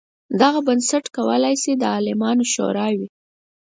[0.41, 3.07] دغه بنسټ کولای شي د عالمانو شورا وي.